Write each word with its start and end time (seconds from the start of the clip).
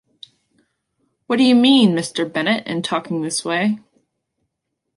What 1.27 1.35
do 1.37 1.43
you 1.43 1.53
mean, 1.53 1.93
Mr. 1.95 2.27
Bennet, 2.27 2.65
in 2.65 2.81
talking 2.81 3.21
this 3.21 3.45
way? 3.45 3.77